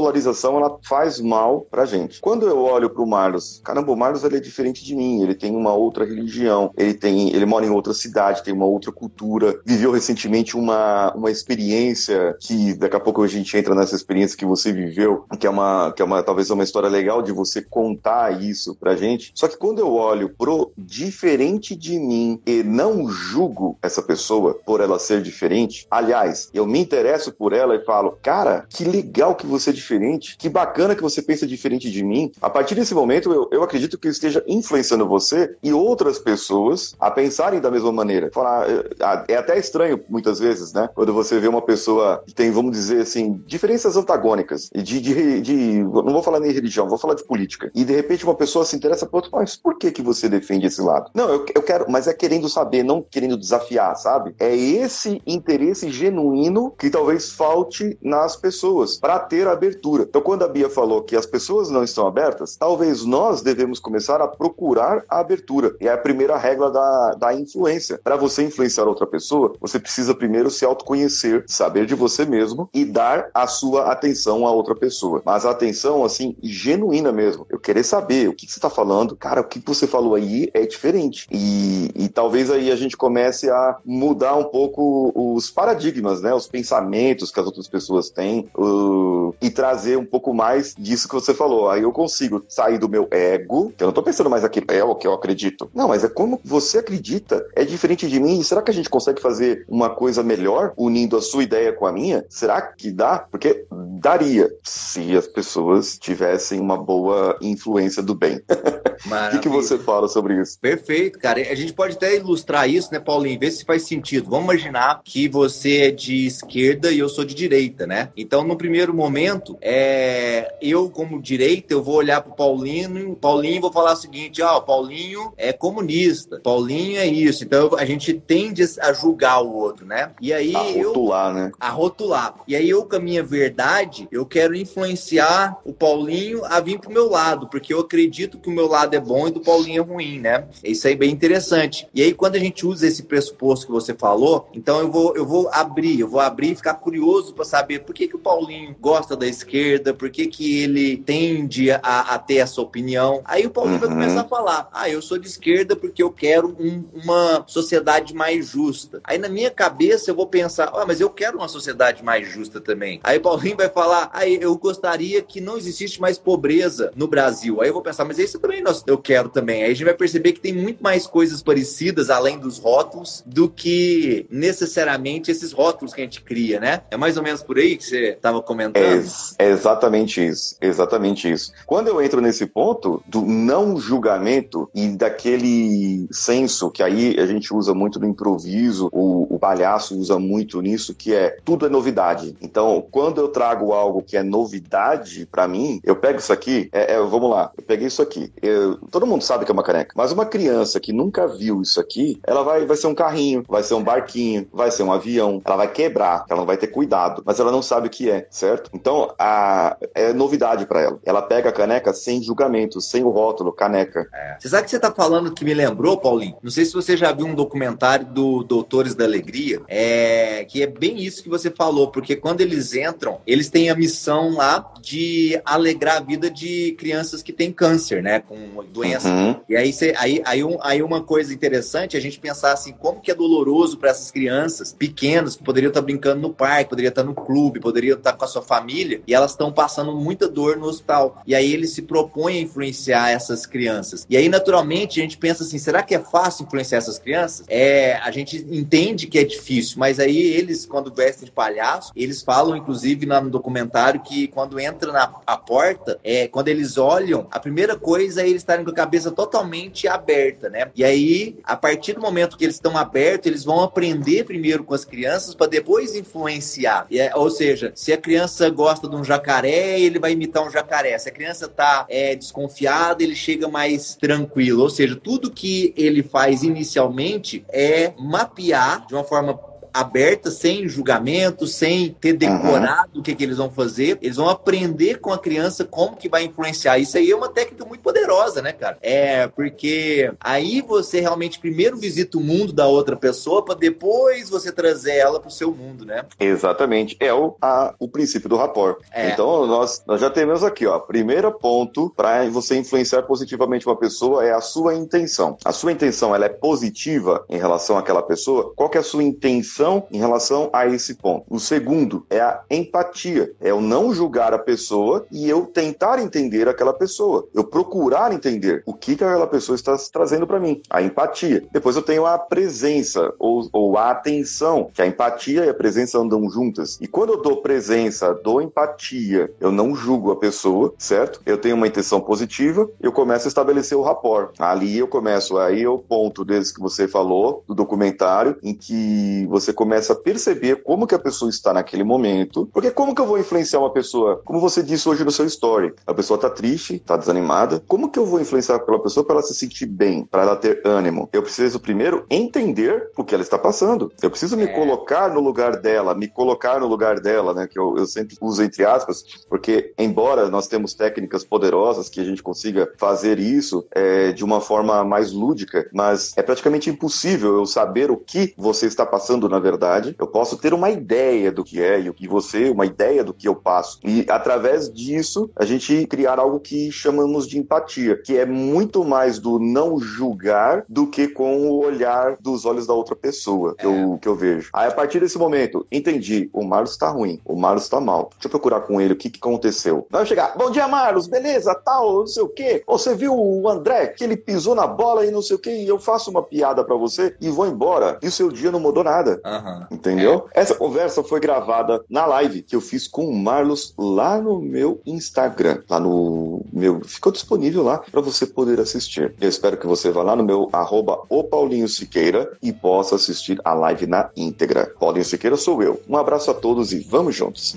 ela 0.57 0.79
faz 0.87 1.21
mal 1.21 1.67
pra 1.71 1.85
gente. 1.85 2.21
Quando 2.21 2.47
eu 2.47 2.59
olho 2.59 2.91
pro 2.91 3.07
Marlos, 3.07 3.61
caramba, 3.65 3.93
o 3.93 3.97
Marlos, 3.97 4.25
ele 4.25 4.37
é 4.37 4.41
diferente 4.41 4.85
de 4.85 4.95
mim, 4.95 5.23
ele 5.23 5.35
tem 5.35 5.55
uma 5.55 5.73
outra 5.73 6.05
religião, 6.05 6.73
ele 6.77 6.95
tem, 6.95 7.35
ele 7.35 7.47
mora 7.47 7.67
em 7.67 7.71
outra 7.71 7.93
cidade, 7.93 8.43
tem 8.43 8.55
uma 8.55 8.67
outra 8.67 8.93
cultura, 8.93 9.61
viveu 9.65 9.91
recentemente 9.91 10.57
uma, 10.57 11.13
uma 11.15 11.31
experiência 11.31 12.37
que 12.41 12.75
daqui 12.75 12.97
a 12.97 13.01
pouco 13.01 13.23
a 13.23 13.27
gente 13.27 13.57
entra 13.57 13.75
nessa 13.75 13.95
experiência 13.95 14.37
que 14.37 14.45
você 14.45 14.73
viveu, 14.73 15.25
que 15.39 15.47
é 15.47 15.51
uma, 15.51 15.93
que 15.93 16.03
é 16.03 16.05
uma, 16.05 16.23
talvez 16.23 16.51
uma 16.51 16.65
história 16.65 16.89
legal 16.89 17.23
de 17.23 17.33
você 17.33 17.63
contar 17.63 18.43
isso 18.43 18.75
pra 18.77 18.97
gente. 18.97 19.33
Só 19.35 19.49
que 19.49 19.57
quando 19.57 19.79
eu 19.79 19.93
olho 19.93 20.35
pro 20.37 20.73
diferente 20.77 21.77
de 21.77 21.99
mim 21.99 22.41
e 22.47 22.63
não 22.63 23.09
julgo 23.09 23.79
essa 23.83 24.03
pessoa 24.03 24.55
por 24.55 24.81
ela 24.81 24.99
ser 24.99 25.23
diferente, 25.23 25.87
aliás, 25.91 26.51
eu 26.53 26.67
me 26.67 26.79
interesso 26.79 27.33
por 27.33 27.53
ela 27.53 27.75
e 27.75 27.85
falo, 27.85 28.19
cara, 28.23 28.67
que 28.69 28.85
legal 28.85 29.35
que 29.35 29.47
você 29.47 29.71
é 29.71 29.73
diferente, 29.91 30.37
que 30.37 30.49
bacana 30.49 30.95
que 30.95 31.03
você 31.03 31.21
pensa 31.21 31.47
diferente 31.47 31.91
de 31.91 32.05
mim. 32.05 32.31
A 32.41 32.49
partir 32.49 32.75
desse 32.75 32.95
momento, 32.95 33.33
eu, 33.33 33.49
eu 33.51 33.63
acredito 33.63 33.99
que 33.99 34.09
esteja 34.09 34.43
influenciando 34.47 35.07
você 35.07 35.57
e 35.63 35.73
outras 35.73 36.19
pessoas 36.19 36.95
a 37.01 37.11
pensarem 37.11 37.61
da 37.61 37.71
mesma 37.71 37.91
maneira. 37.91 38.31
Falar, 38.33 38.69
é, 38.71 38.85
é 39.29 39.37
até 39.37 39.59
estranho 39.59 40.01
muitas 40.09 40.39
vezes, 40.39 40.73
né? 40.73 40.89
Quando 40.95 41.13
você 41.13 41.41
vê 41.41 41.49
uma 41.49 41.63
pessoa 41.63 42.23
que 42.25 42.35
tem, 42.35 42.51
vamos 42.51 42.73
dizer 42.73 43.03
assim, 43.03 43.43
diferenças 43.47 43.97
antagônicas 43.97 44.71
de, 44.73 45.01
de, 45.01 45.41
de 45.41 45.83
não 45.83 46.13
vou 46.13 46.23
falar 46.23 46.39
nem 46.39 46.53
religião, 46.53 46.89
vou 46.89 46.99
falar 46.99 47.15
de 47.15 47.25
política. 47.25 47.71
E 47.75 47.85
de 47.85 47.95
repente 47.95 48.25
uma 48.25 48.35
pessoa 48.35 48.65
se 48.65 48.77
interessa 48.77 49.07
por 49.07 49.17
outro, 49.17 49.31
mas 49.33 49.57
por 49.57 49.77
que 49.77 49.91
que 49.91 50.03
você 50.03 50.29
defende 50.29 50.67
esse 50.67 50.81
lado? 50.81 51.11
Não, 51.15 51.29
eu, 51.29 51.47
eu 51.55 51.63
quero, 51.63 51.87
mas 51.89 52.07
é 52.07 52.15
querendo 52.15 52.49
saber, 52.49 52.85
não 52.85 53.03
querendo 53.03 53.37
desafiar, 53.37 53.97
sabe? 53.97 54.35
É 54.39 54.55
esse 54.55 55.21
interesse 55.27 55.91
genuíno 55.91 56.73
que 56.79 56.91
talvez 56.91 57.33
falte 57.33 57.99
nas 58.03 58.37
pessoas 58.37 58.97
para 58.97 59.19
ter 59.19 59.49
abertura. 59.49 59.80
Então, 60.03 60.21
quando 60.21 60.45
a 60.45 60.49
Bia 60.49 60.69
falou 60.69 61.03
que 61.03 61.17
as 61.17 61.27
pessoas 61.27 61.71
não 61.71 61.83
estão 61.83 62.07
abertas, 62.07 62.57
talvez 62.57 63.05
nós 63.05 63.43
devemos 63.43 63.79
começar 63.79 64.21
a 64.21 64.29
procurar 64.29 65.05
a 65.09 65.21
abertura. 65.21 65.75
E 65.81 65.89
é 65.89 65.93
a 65.93 65.99
primeira 65.99 66.37
regra 66.37 66.71
da, 66.71 67.15
da 67.15 67.35
influência. 67.35 68.01
Para 68.03 68.17
você 68.17 68.43
influenciar 68.45 68.85
outra 68.85 69.07
pessoa, 69.07 69.55
você 69.61 69.79
precisa 69.79 70.15
primeiro 70.15 70.51
se 70.51 70.65
autoconhecer, 70.65 71.45
saber 71.47 71.87
de 71.87 71.95
você 71.95 72.25
mesmo 72.25 72.69
e 72.73 72.85
dar 72.85 73.31
a 73.35 73.47
sua 73.47 73.91
atenção 73.91 74.47
a 74.47 74.53
outra 74.53 74.75
pessoa. 74.75 75.23
Mas 75.25 75.45
a 75.45 75.51
atenção, 75.51 76.05
assim, 76.05 76.37
genuína 76.43 77.13
mesmo. 77.13 77.47
Eu 77.49 77.59
querer 77.59 77.85
saber 77.85 78.29
o 78.29 78.35
que, 78.35 78.47
que 78.47 78.53
você 78.53 78.59
está 78.59 78.71
falando. 78.71 79.17
Cara, 79.17 79.41
o 79.41 79.45
que 79.45 79.61
você 79.65 79.87
falou 79.87 80.15
aí 80.15 80.51
é 80.55 80.67
diferente. 80.67 81.27
E, 81.31 81.91
e 81.95 82.09
talvez 82.09 82.51
aí 82.51 82.71
a 82.71 82.77
gente 82.77 82.97
comece 82.97 83.51
a 83.51 83.79
mudar 83.85 84.37
um 84.37 84.45
pouco 84.45 85.13
os 85.15 85.51
paradigmas, 85.51 86.21
né? 86.21 86.35
Os 86.35 86.47
pensamentos 86.47 87.31
que 87.31 87.41
as 87.41 87.47
outras 87.47 87.69
pessoas 87.69 88.11
têm 88.11 88.49
uh, 88.57 89.35
e 89.41 89.51
trazer 89.51 89.70
um 89.97 90.05
pouco 90.05 90.33
mais 90.35 90.75
disso 90.79 91.09
que 91.09 91.15
você 91.15 91.35
falou. 91.35 91.71
Aí 91.71 91.83
eu 91.83 91.93
consigo 91.93 92.45
sair 92.49 92.79
do 92.79 92.89
meu 92.89 93.09
ego, 93.11 93.73
que 93.77 93.83
eu 93.83 93.87
não 93.87 93.95
tô 93.95 94.03
pensando 94.03 94.31
mais 94.31 94.45
aqui, 94.45 94.63
é 94.69 94.85
o 94.85 94.95
que 94.95 95.07
eu 95.07 95.13
acredito. 95.13 95.71
Não, 95.75 95.89
mas 95.89 96.05
é 96.05 96.09
como 96.09 96.41
você 96.45 96.79
acredita. 96.79 97.47
É 97.55 97.65
diferente 97.65 98.09
de 98.09 98.21
mim. 98.21 98.43
Será 98.43 98.63
que 98.63 98.71
a 98.71 98.75
gente 98.75 98.89
consegue 98.89 99.21
fazer 99.21 99.65
uma 99.69 99.91
coisa 99.91 100.23
melhor 100.23 100.73
unindo 100.77 101.17
a 101.17 101.23
sua 101.23 101.43
ideia 101.43 101.73
com 101.73 101.87
a 101.87 101.93
minha? 101.93 102.25
Será 102.29 102.61
que 102.61 102.91
dá? 102.91 103.19
Porque 103.19 103.67
daria 103.71 104.51
se 104.65 105.17
as 105.17 105.27
pessoas 105.27 105.99
tivessem 105.99 106.61
uma 106.61 106.77
boa 106.77 107.37
influência 107.41 108.03
do 108.03 108.15
bem. 108.15 108.41
O 109.01 109.31
que, 109.31 109.39
que, 109.39 109.49
você 109.49 109.79
fala 109.79 110.09
sobre 110.09 110.39
isso? 110.39 110.59
Perfeito, 110.61 111.19
cara. 111.19 111.41
A 111.41 111.55
gente 111.55 111.73
pode 111.73 111.97
até 111.97 112.17
ilustrar 112.17 112.69
isso, 112.69 112.93
né, 112.93 113.01
Paulinho? 113.01 113.41
Ver 113.41 113.51
se 113.51 113.65
faz 113.65 113.85
sentido. 113.85 114.29
Vamos 114.29 114.45
imaginar 114.45 115.01
que 115.03 115.27
você 115.27 115.79
é 115.79 115.91
de 115.91 116.27
esquerda 116.27 116.93
e 116.93 116.99
eu 116.99 117.09
sou 117.09 117.25
de 117.25 117.35
direita, 117.35 117.87
né? 117.87 118.11
Então, 118.15 118.45
no 118.45 118.59
primeiro 118.59 118.93
momento, 118.93 119.50
é... 119.61 120.55
eu, 120.61 120.91
como 120.91 121.21
direita, 121.21 121.73
eu 121.73 121.83
vou 121.83 121.97
olhar 121.97 122.21
pro 122.21 122.35
Paulinho, 122.35 123.17
Paulinho 123.17 123.61
vou 123.61 123.73
falar 123.73 123.93
o 123.93 123.97
seguinte: 123.97 124.43
ó, 124.43 124.57
oh, 124.57 124.63
Paulinho 124.63 125.33
é 125.37 125.53
comunista, 125.53 126.41
Paulinho 126.43 126.99
é 126.99 127.07
isso. 127.07 127.45
Então, 127.45 127.71
a 127.77 127.85
gente 127.85 128.15
tende 128.15 128.63
a 128.81 128.93
julgar 128.93 129.41
o 129.43 129.53
outro, 129.53 129.87
né? 129.87 130.13
E 130.21 130.33
aí. 130.33 130.55
A 130.55 130.61
rotular, 130.61 131.29
eu... 131.29 131.35
né? 131.35 131.53
A 131.59 131.71
rotular. 131.71 132.35
E 132.47 132.57
aí, 132.57 132.69
eu, 132.69 132.85
com 132.85 132.97
a 132.97 133.01
minha 133.01 133.23
verdade, 133.23 134.09
eu 134.11 134.25
quero 134.27 134.55
influenciar 134.55 135.59
o 135.65 135.73
Paulinho 135.73 136.45
a 136.45 136.61
vir 136.61 136.79
pro 136.79 136.93
meu 136.93 137.09
lado, 137.09 137.49
porque 137.49 137.73
eu 137.73 137.81
acredito 137.81 138.39
que 138.39 138.49
o 138.49 138.53
meu 138.53 138.67
lado 138.67 138.95
é 138.95 139.01
bom 139.01 139.29
e 139.29 139.31
do 139.31 139.41
Paulinho 139.41 139.83
é 139.83 139.85
ruim, 139.85 140.21
né? 140.21 140.47
Isso 140.63 140.87
aí 140.87 140.95
é 140.95 140.97
bem 140.97 141.11
interessante. 141.11 141.89
E 141.95 142.03
aí, 142.03 142.15
quando 142.15 142.37
a 142.37 142.39
gente 142.39 142.67
usa 142.67 142.87
esse 142.87 143.03
pressuposto 143.03 143.67
que 143.67 143.73
você 143.73 143.95
falou, 143.95 144.49
então 144.55 144.81
eu 144.81 144.91
vou, 144.91 145.17
eu 145.17 145.27
vou 145.27 145.49
abrir, 145.53 146.01
eu 146.01 146.09
vou 146.09 146.21
abrir 146.21 146.53
e 146.53 146.57
ficar 146.57 146.75
curioso 146.75 147.35
para 147.35 147.45
saber 147.45 147.81
por 147.81 147.95
que, 147.95 148.09
que 148.09 148.17
o 148.17 148.21
Paulinho 148.21 148.75
gosta 148.81 149.17
da 149.17 149.27
esquerda, 149.41 149.93
por 149.93 150.11
que, 150.11 150.27
que 150.27 150.63
ele 150.63 150.97
tende 150.97 151.71
a, 151.71 152.15
a 152.15 152.19
ter 152.19 152.37
essa 152.37 152.61
opinião. 152.61 153.21
Aí 153.25 153.47
o 153.47 153.51
Paulinho 153.51 153.75
uhum. 153.75 153.81
vai 153.81 153.89
começar 153.89 154.21
a 154.23 154.29
falar: 154.29 154.69
ah, 154.73 154.89
eu 154.89 155.03
sou 155.03 155.19
de 155.19 155.27
esquerda 155.27 155.75
porque 155.75 156.03
eu 156.03 156.11
quero 156.11 156.57
um, 156.59 156.85
uma 157.03 157.45
sociedade 157.47 158.15
mais 158.15 158.47
justa. 158.47 159.01
Aí 159.05 159.19
na 159.19 159.29
minha 159.29 159.51
cabeça 159.51 160.11
eu 160.11 160.15
vou 160.15 160.27
pensar: 160.27 160.71
ah, 160.75 160.85
mas 160.87 161.01
eu 161.01 161.11
quero 161.11 161.39
uma 161.39 161.49
sociedade 161.49 162.03
mais 162.05 162.29
justa 162.29 162.61
também. 162.61 163.01
Aí 163.03 163.19
o 163.19 163.23
Paulinho 163.23 163.57
vai 163.57 163.69
falar: 163.69 164.11
ah, 164.13 164.27
eu 164.29 164.57
gostaria 164.57 165.21
que 165.23 165.41
não 165.41 165.57
existisse 165.57 166.01
mais 166.01 166.19
pobreza 166.19 166.93
no 166.95 167.09
Brasil. 167.09 167.61
Aí 167.61 167.69
eu 167.69 167.75
vou 167.75 167.83
pensar: 167.83 168.05
mas 168.05 168.19
isso 168.19 168.39
também 168.39 168.63
nós 168.63 168.83
eu 168.87 168.99
quero 168.99 169.29
também. 169.29 169.63
Aí 169.63 169.71
a 169.71 169.75
gente 169.75 169.85
vai 169.85 169.95
perceber 169.95 170.33
que 170.33 170.41
tem 170.41 170.53
muito 170.53 170.83
mais 170.83 171.07
coisas 171.07 171.43
parecidas 171.43 172.11
além 172.11 172.39
dos 172.39 172.59
rótulos 172.59 173.23
do 173.27 173.49
que 173.49 174.27
necessariamente 174.31 175.31
esses 175.31 175.53
rótulos 175.53 175.95
que 175.95 176.01
a 176.01 176.05
gente 176.05 176.23
cria, 176.23 176.61
né? 176.61 176.83
É 176.91 176.97
mais 176.97 177.17
ou 177.17 177.23
menos 177.23 177.43
por 177.43 177.59
aí 177.59 177.77
que 177.77 177.85
você 177.85 178.11
estava 178.11 178.43
comentando. 178.43 178.85
É, 178.85 179.03
é 179.39 179.49
exatamente 179.49 180.25
isso, 180.25 180.57
exatamente 180.61 181.31
isso. 181.31 181.53
Quando 181.67 181.89
eu 181.89 182.01
entro 182.03 182.21
nesse 182.21 182.47
ponto 182.47 183.03
do 183.07 183.23
não 183.23 183.79
julgamento 183.79 184.69
e 184.75 184.89
daquele 184.89 186.07
senso 186.11 186.71
que 186.71 186.83
aí 186.83 187.19
a 187.19 187.27
gente 187.27 187.53
usa 187.55 187.75
muito 187.75 187.99
no 187.99 188.07
improviso, 188.07 188.89
o, 188.93 189.35
o 189.35 189.39
palhaço 189.39 189.99
usa 189.99 190.19
muito 190.19 190.61
nisso, 190.61 190.95
que 190.95 191.15
é 191.15 191.39
tudo 191.45 191.67
é 191.67 191.69
novidade. 191.69 192.37
Então, 192.41 192.85
quando 192.91 193.21
eu 193.21 193.29
trago 193.29 193.73
algo 193.73 194.03
que 194.03 194.17
é 194.17 194.23
novidade 194.23 195.27
para 195.27 195.49
mim, 195.49 195.81
eu 195.83 195.97
pego 195.97 196.19
isso 196.19 196.33
aqui, 196.33 196.69
é, 196.73 196.95
é, 196.95 197.01
vamos 197.01 197.31
lá, 197.31 197.51
eu 197.57 197.65
peguei 197.65 197.87
isso 197.87 198.03
aqui. 198.03 198.33
Eu, 198.43 198.77
todo 198.91 199.07
mundo 199.07 199.23
sabe 199.23 199.45
que 199.45 199.51
é 199.51 199.55
uma 199.55 199.63
caneca, 199.63 199.93
mas 199.97 200.13
uma 200.13 200.27
criança 200.27 200.79
que 200.79 200.93
nunca 200.93 201.27
viu 201.27 201.63
isso 201.63 201.81
aqui, 201.81 202.21
ela 202.27 202.43
vai, 202.43 202.67
vai 202.67 202.77
ser 202.77 202.87
um 202.87 202.95
carrinho, 202.95 203.45
vai 203.49 203.63
ser 203.63 203.75
um 203.75 203.83
barquinho, 203.83 204.47
vai 204.53 204.71
ser 204.71 204.83
um 204.83 204.93
avião, 204.93 205.41
ela 205.45 205.57
vai 205.57 205.73
quebrar, 205.73 206.25
ela 206.29 206.41
não 206.41 206.47
vai 206.47 206.57
ter 206.57 206.69
cuidado, 206.69 207.23
mas 207.25 207.41
ela 207.41 207.51
não 207.51 207.63
sabe 207.63 207.87
o 207.87 207.91
que 207.91 208.11
é, 208.11 208.27
certo? 208.31 208.71
Então, 208.75 208.91
Então, 208.91 209.15
a, 209.21 209.77
é 209.95 210.15
novidade 210.15 210.65
para 210.65 210.81
ela. 210.81 210.99
Ela 211.05 211.21
pega 211.21 211.51
a 211.51 211.53
caneca 211.53 211.93
sem 211.93 212.23
julgamento, 212.23 212.81
sem 212.81 213.05
o 213.05 213.11
rótulo, 213.11 213.53
caneca. 213.53 214.09
É. 214.15 214.37
Você 214.41 214.49
sabe 214.49 214.65
que 214.65 214.71
você 214.71 214.77
está 214.77 214.91
falando 214.91 215.35
que 215.35 215.45
me 215.45 215.53
lembrou, 215.53 215.99
Paulinho? 215.99 216.37
Não 216.43 216.51
sei 216.51 216.65
se 216.65 216.73
você 216.73 216.97
já 216.97 217.13
viu 217.13 217.27
um 217.27 217.35
documentário 217.35 218.07
do 218.07 218.43
Doutores 218.43 218.95
da 218.95 219.05
Alegria, 219.05 219.61
é, 219.69 220.47
que 220.47 220.63
é 220.63 220.67
bem 220.67 220.99
isso 220.99 221.23
que 221.23 221.29
você 221.29 221.51
falou, 221.51 221.89
porque 221.89 222.17
quando 222.17 222.41
eles 222.41 222.75
entram, 222.75 223.21
eles 223.27 223.51
têm 223.51 223.69
a 223.69 223.75
missão 223.75 224.37
lá 224.37 224.73
de 224.81 225.39
alegrar 225.45 225.99
a 225.99 226.01
vida 226.01 226.31
de 226.31 226.75
crianças 226.79 227.23
que 227.23 227.33
têm 227.33 227.53
câncer, 227.53 228.03
né? 228.03 228.21
Com 228.21 228.65
doença. 228.73 229.11
Uhum. 229.11 229.37
E 229.47 229.55
aí, 229.55 229.71
você, 229.71 229.93
aí, 229.99 230.23
aí, 230.25 230.43
um, 230.43 230.57
aí 230.63 230.83
uma 230.83 231.03
coisa 231.03 231.35
interessante 231.35 231.95
é 231.95 231.99
a 231.99 232.03
gente 232.03 232.19
pensar 232.19 232.53
assim, 232.53 232.73
como 232.73 233.03
que 233.03 233.11
é 233.11 233.15
doloroso 233.15 233.77
para 233.77 233.91
essas 233.91 234.11
crianças 234.11 234.73
pequenas 234.73 235.37
que 235.37 235.45
poderiam 235.45 235.69
estar 235.69 235.83
brincando 235.83 236.23
no 236.23 236.33
parque, 236.33 236.71
poderiam 236.71 236.89
estar 236.89 237.05
no 237.05 237.15
clube, 237.15 237.61
poderiam 237.61 237.99
estar 237.99 238.15
com 238.15 238.25
a 238.25 238.29
sua 238.29 238.41
família, 238.41 239.03
e 239.11 239.15
elas 239.15 239.33
estão 239.33 239.51
passando 239.51 239.93
muita 239.93 240.29
dor 240.29 240.57
no 240.57 240.67
hospital. 240.67 241.21
E 241.27 241.35
aí 241.35 241.53
eles 241.53 241.71
se 241.73 241.83
propõem 241.83 242.39
a 242.39 242.43
influenciar 242.43 243.11
essas 243.11 243.45
crianças. 243.45 244.07
E 244.09 244.17
aí, 244.17 244.29
naturalmente, 244.29 245.01
a 245.01 245.03
gente 245.03 245.19
pensa 245.19 245.43
assim, 245.43 245.59
será 245.59 245.83
que 245.83 245.97
é 245.97 245.99
fácil 245.99 246.45
influenciar 246.45 246.79
essas 246.79 246.97
crianças? 246.97 247.45
É, 247.49 247.95
a 247.95 248.11
gente 248.13 248.37
entende 248.49 249.09
que 249.09 249.19
é 249.19 249.25
difícil, 249.25 249.81
mas 249.81 249.99
aí 249.99 250.17
eles, 250.17 250.65
quando 250.65 250.95
vestem 250.95 251.25
de 251.25 251.33
palhaço, 251.33 251.91
eles 251.97 252.23
falam, 252.23 252.57
inclusive, 252.57 253.05
no 253.05 253.31
documentário, 253.31 254.01
que 254.01 254.29
quando 254.29 254.61
entra 254.61 254.93
na 254.93 255.13
a 255.27 255.37
porta, 255.37 255.99
é, 256.05 256.29
quando 256.29 256.47
eles 256.47 256.79
olham, 256.79 257.27
a 257.33 257.41
primeira 257.41 257.77
coisa 257.77 258.23
é 258.23 258.29
eles 258.29 258.43
estarem 258.43 258.65
com 258.65 258.71
a 258.71 258.75
cabeça 258.75 259.11
totalmente 259.11 259.89
aberta, 259.89 260.49
né? 260.49 260.71
E 260.77 260.85
aí, 260.85 261.37
a 261.43 261.57
partir 261.57 261.95
do 261.95 262.01
momento 262.01 262.39
que 262.39 262.45
eles 262.45 262.57
estão 262.57 262.77
abertos, 262.77 263.27
eles 263.27 263.45
vão 263.45 263.61
aprender 263.61 264.23
primeiro 264.25 264.63
com 264.63 264.73
as 264.73 264.85
crianças 264.85 265.35
para 265.35 265.49
depois 265.49 265.97
influenciar. 265.97 266.87
É, 266.93 267.11
ou 267.17 267.29
seja, 267.29 267.73
se 267.75 267.93
a 267.93 267.97
criança 267.97 268.49
gosta 268.51 268.89
de 268.89 268.95
um 268.95 269.00
jacaré, 269.05 269.81
ele 269.81 269.99
vai 269.99 270.13
imitar 270.13 270.47
um 270.47 270.51
jacaré. 270.51 270.99
Se 270.99 271.09
a 271.09 271.13
criança 271.13 271.47
está 271.47 271.87
é, 271.89 272.15
desconfiada, 272.15 273.03
ele 273.03 273.15
chega 273.15 273.49
mais 273.49 273.95
tranquilo. 273.97 274.63
Ou 274.63 274.71
seja, 274.71 274.97
tudo 274.97 275.31
que 275.31 275.73
ele 275.77 276.03
faz 276.03 276.43
inicialmente 276.43 277.45
é 277.49 277.93
mapear 277.99 278.87
de 278.87 278.95
uma 278.95 279.05
forma 279.05 279.50
aberta, 279.73 280.31
sem 280.31 280.69
julgamento, 280.69 281.47
sem 281.47 281.95
ter 282.01 282.13
decorado 282.13 282.91
uhum. 282.95 283.01
o 283.01 283.03
que, 283.03 283.15
que 283.15 283.25
eles 283.25 283.37
vão 283.37 283.51
fazer. 283.51 283.99
Eles 284.01 284.17
vão 284.17 284.29
aprender 284.29 285.01
com 285.01 285.13
a 285.13 285.19
criança 285.19 285.65
como 285.65 285.97
que 285.97 286.09
vai 286.09 286.25
influenciar. 286.25 286.79
Isso 286.79 286.97
aí 286.97 287.11
é 287.11 287.17
uma 287.17 287.29
técnica 287.29 287.65
muito 287.65 287.83
poderosa, 287.83 288.43
né, 288.43 288.53
cara? 288.53 288.79
É, 288.83 289.27
porque 289.29 290.13
aí 290.21 290.61
você 290.61 291.01
realmente 291.01 291.39
primeiro 291.39 291.77
visita 291.77 292.19
o 292.19 292.21
mundo 292.21 292.53
da 292.53 292.67
outra 292.67 292.97
pessoa 292.97 293.45
para 293.45 293.55
depois 293.55 294.29
você 294.29 294.53
trazer 294.53 294.97
ela 294.97 295.21
pro 295.21 295.31
seu 295.31 295.53
mundo, 295.53 295.85
né? 295.85 296.05
Exatamente. 296.19 296.97
É 297.01 297.13
o, 297.13 297.37
a, 297.41 297.75
o 297.79 297.89
princípio 297.89 298.29
do 298.29 298.37
rapport. 298.37 298.79
É. 298.93 299.11
Então, 299.11 299.47
nós, 299.47 299.83
nós 299.87 300.01
já 300.01 300.11
temos 300.11 300.43
aqui, 300.43 300.67
ó, 300.67 300.79
primeiro 300.79 301.31
ponto 301.33 301.91
para 301.97 302.29
você 302.29 302.57
influenciar 302.57 303.03
positivamente 303.03 303.67
uma 303.67 303.77
pessoa 303.77 304.25
é 304.25 304.33
a 304.33 304.41
sua 304.41 304.75
intenção. 304.75 305.37
A 305.45 305.53
sua 305.53 305.73
intenção, 305.73 306.15
ela 306.15 306.27
é 306.27 306.29
positiva 306.29 307.25
em 307.29 307.39
relação 307.39 307.77
àquela 307.79 308.03
pessoa? 308.03 308.53
Qual 308.55 308.69
que 308.69 308.79
é 308.79 308.81
a 308.81 308.85
sua 308.85 309.03
intenção 309.03 309.60
em 309.91 309.99
relação 309.99 310.51
a 310.53 310.67
esse 310.67 310.95
ponto. 310.95 311.25
O 311.29 311.39
segundo 311.39 312.07
é 312.09 312.21
a 312.21 312.43
empatia, 312.51 313.33
é 313.41 313.51
eu 313.51 313.61
não 313.61 313.93
julgar 313.93 314.33
a 314.33 314.39
pessoa 314.39 315.07
e 315.11 315.29
eu 315.29 315.47
tentar 315.47 315.99
entender 315.99 316.49
aquela 316.49 316.73
pessoa, 316.73 317.27
eu 317.35 317.45
procurar 317.45 318.13
entender 318.13 318.63
o 318.67 318.75
que, 318.75 318.97
que 318.97 319.05
aquela 319.05 319.27
pessoa 319.27 319.57
está 319.57 319.77
trazendo 319.93 320.27
para 320.27 320.41
mim, 320.41 320.61
a 320.71 320.83
empatia. 320.83 321.45
Depois 321.53 321.77
eu 321.77 321.83
tenho 321.83 322.07
a 322.07 322.19
presença 322.19 323.13
ou, 323.19 323.49
ou 323.53 323.77
a 323.77 323.91
atenção, 323.91 324.71
que 324.73 324.83
a 324.83 324.87
empatia 324.87 325.45
e 325.45 325.49
a 325.49 325.55
presença 325.55 325.99
andam 325.99 326.29
juntas. 326.31 326.79
E 326.81 326.87
quando 326.87 327.13
eu 327.13 327.23
dou 327.23 327.43
presença, 327.43 328.15
dou 328.15 328.41
empatia, 328.41 329.31
eu 329.41 329.51
não 329.51 329.75
julgo 329.75 330.11
a 330.11 330.17
pessoa, 330.17 330.75
certo? 330.79 331.21
Eu 331.27 331.39
tenho 331.39 331.57
uma 331.57 331.67
intenção 331.67 332.01
positiva, 332.01 332.69
eu 332.81 332.93
começo 332.93 333.27
a 333.27 333.29
estabelecer 333.29 333.77
o 333.77 333.83
rapport. 333.83 334.35
Ali 334.39 334.79
eu 334.79 334.89
começo, 334.89 335.39
aí 335.39 335.63
é 335.63 335.69
o 335.69 335.79
ponto 335.79 336.25
desse 336.25 336.55
que 336.55 336.61
você 336.61 336.87
falou, 336.87 337.45
do 337.47 337.55
documentário, 337.55 338.37
em 338.43 338.55
que 338.55 339.27
você 339.29 339.50
você 339.51 339.53
começa 339.53 339.93
a 339.93 339.97
perceber 339.97 340.63
como 340.63 340.87
que 340.87 340.95
a 340.95 340.99
pessoa 340.99 341.29
está 341.29 341.53
naquele 341.53 341.83
momento. 341.83 342.49
Porque 342.53 342.71
como 342.71 342.95
que 342.95 343.01
eu 343.01 343.07
vou 343.07 343.19
influenciar 343.19 343.59
uma 343.59 343.73
pessoa? 343.73 344.23
Como 344.25 344.41
você 344.41 344.63
disse 344.63 344.89
hoje 344.89 345.05
no 345.05 345.11
seu 345.11 345.27
story, 345.27 345.75
a 345.87 345.93
pessoa 345.93 346.17
está 346.17 346.31
triste, 346.31 346.77
está 346.77 346.97
desanimada. 346.97 347.63
Como 347.67 347.91
que 347.91 347.99
eu 347.99 348.07
vou 348.07 348.21
influenciar 348.21 348.57
aquela 348.57 348.81
pessoa 348.81 349.05
para 349.05 349.17
ela 349.17 349.23
se 349.23 349.35
sentir 349.35 349.67
bem, 349.67 350.05
para 350.05 350.23
ela 350.23 350.37
ter 350.37 350.63
ânimo? 350.65 351.09
Eu 351.13 351.23
preciso 351.23 351.59
primeiro 351.59 352.07
entender 352.09 352.91
o 352.97 353.05
que 353.05 353.15
ela 353.15 353.23
está 353.23 353.39
passando. 353.39 353.93
Eu 354.01 354.11
preciso 354.11 354.37
me 354.37 354.45
é. 354.45 354.47
colocar 354.47 355.13
no 355.13 355.21
lugar 355.21 355.57
dela, 355.57 355.95
me 355.95 356.07
colocar 356.07 356.61
no 356.61 356.67
lugar 356.67 357.01
dela, 357.01 357.35
né? 357.35 357.49
Que 357.49 357.59
eu, 357.59 357.77
eu 357.77 357.87
sempre 357.87 358.17
uso 358.21 358.43
entre 358.43 358.65
aspas, 358.65 359.05
porque 359.29 359.73
embora 359.79 360.29
nós 360.29 360.47
temos 360.47 360.75
técnicas 360.75 361.25
poderosas 361.25 361.89
que 361.89 362.01
a 362.01 362.05
gente 362.05 362.23
consiga 362.23 362.73
fazer 362.79 363.19
isso 363.19 363.67
é, 363.73 364.13
de 364.13 364.25
uma 364.25 364.41
forma 364.41 364.85
mais 364.85 365.13
lúdica, 365.13 365.69
mas 365.73 366.13
é 366.17 366.23
praticamente 366.23 366.71
impossível 366.71 367.37
eu 367.37 367.47
saber 367.47 367.91
o 367.91 367.97
que 367.97 368.33
você 368.37 368.67
está 368.67 368.87
passando 368.87 369.29
na 369.29 369.40
verdade. 369.41 369.95
Eu 369.99 370.07
posso 370.07 370.37
ter 370.37 370.55
uma 370.55 370.71
ideia 370.71 371.33
do 371.33 371.45
que 371.45 371.63
é 371.63 371.81
e 371.81 371.91
o 371.91 371.95
que 371.95 372.07
você, 372.07 372.51
uma 372.51 372.67
ideia 372.67 373.03
do 373.03 373.15
que 373.15 373.29
eu 373.29 373.35
passo. 373.35 373.79
E 373.85 374.07
através 374.09 374.73
disso, 374.73 375.31
a 375.37 375.45
gente 375.45 375.87
criar 375.87 376.19
algo 376.19 376.41
que 376.41 376.71
chamamos 376.71 377.27
de 377.27 377.39
empatia, 377.39 377.97
que 377.97 378.17
é 378.17 378.27
muito 378.27 378.85
mais 378.85 379.19
do 379.19 379.39
não 379.39 379.79
julgar 379.79 380.65
do 380.69 380.87
que 380.87 381.09
com 381.09 381.49
o 381.49 381.65
olhar 381.65 382.17
dos 382.21 382.45
olhos 382.45 382.67
da 382.67 382.75
outra 382.75 382.95
pessoa 382.95 383.55
que, 383.57 383.67
eu, 383.67 383.99
que 384.01 384.09
eu 384.09 384.15
vejo. 384.15 384.51
Aí, 384.53 384.69
a 384.69 384.73
partir 384.73 385.01
desse 385.01 385.19
momento, 385.19 385.67
entendi, 385.71 386.31
o 386.33 386.45
Marlos 386.45 386.77
tá 386.77 386.89
ruim, 386.89 387.21
o 387.25 387.37
Marlos 387.37 387.69
tá 387.69 387.81
mal. 387.81 388.11
Deixa 388.15 388.27
eu 388.27 388.31
procurar 388.31 388.61
com 388.63 388.81
ele 388.81 388.93
o 388.93 388.97
que, 388.97 389.11
que 389.11 389.19
aconteceu. 389.19 389.87
Vai 389.91 390.05
chegar, 390.07 390.37
bom 390.37 390.51
dia, 390.51 390.69
Marlos, 390.69 391.07
beleza, 391.07 391.55
tal, 391.55 392.01
não 392.01 392.07
sei 392.07 392.23
o 392.23 392.29
quê. 392.29 392.63
Você 392.67 392.95
viu 392.95 393.15
o 393.15 393.49
André, 393.49 393.89
que 393.89 394.05
ele 394.05 394.17
pisou 394.17 394.55
na 394.55 394.67
bola 394.67 395.05
e 395.05 395.11
não 395.11 395.23
sei 395.23 395.37
o 395.37 395.39
quê, 395.39 395.51
e 395.51 395.69
eu 395.69 395.79
faço 395.79 396.11
uma 396.11 396.23
piada 396.23 396.65
para 396.65 396.77
você 396.77 397.15
e 397.21 397.29
vou 397.29 397.47
embora. 397.47 397.99
E 398.03 398.09
o 398.09 398.13
seu 398.13 398.31
dia 398.31 398.51
não 398.51 398.61
mudou 398.61 398.85
nada. 398.85 399.21
Uhum. 399.31 399.67
Entendeu? 399.71 400.29
É. 400.35 400.41
Essa 400.41 400.55
conversa 400.55 401.03
foi 401.03 401.21
gravada 401.21 401.83
na 401.89 402.07
live 402.07 402.43
que 402.43 402.57
eu 402.57 402.61
fiz 402.61 402.89
com 402.89 403.07
o 403.07 403.17
Marlos 403.17 403.73
lá 403.79 404.21
no 404.21 404.41
meu 404.41 404.81
Instagram. 404.85 405.63
Lá 405.69 405.79
no 405.79 406.45
meu. 406.53 406.81
Ficou 406.85 407.13
disponível 407.13 407.63
lá 407.63 407.79
para 407.79 408.01
você 408.01 408.27
poder 408.27 408.61
assistir. 408.61 409.15
Eu 409.21 409.29
espero 409.29 409.57
que 409.57 409.67
você 409.67 409.91
vá 409.91 410.03
lá 410.03 410.17
no 410.17 410.25
meu 410.25 410.49
arroba 410.53 411.03
o 411.09 411.25
Paulinho 411.25 411.69
Siqueira 411.69 412.37
e 412.43 412.53
possa 412.53 412.97
assistir 412.97 413.41
a 413.45 413.55
live 413.55 413.87
na 413.87 414.11
íntegra. 414.17 414.73
Paulinho 414.79 415.05
Siqueira 415.05 415.37
sou 415.37 415.63
eu. 415.63 415.81
Um 415.89 415.97
abraço 415.97 416.31
a 416.31 416.35
todos 416.35 416.73
e 416.73 416.81
vamos 416.81 417.15
juntos. 417.15 417.57